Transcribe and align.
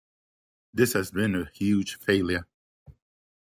This 0.73 0.93
has 0.93 1.11
been 1.11 1.35
a 1.35 1.51
huge 1.53 1.99
failure. 1.99 2.47